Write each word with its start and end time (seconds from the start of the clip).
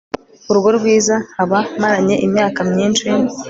urugo 0.49 0.69
rwiza 0.77 1.15
nkaba 1.31 1.59
maranye 1.81 2.15
imyaka 2.25 2.59
myinshi 2.71 3.05